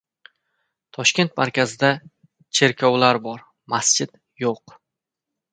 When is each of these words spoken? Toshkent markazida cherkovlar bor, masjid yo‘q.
Toshkent 0.97 1.35
markazida 1.41 1.91
cherkovlar 2.61 3.21
bor, 3.29 3.47
masjid 3.75 4.19
yo‘q. 4.47 4.79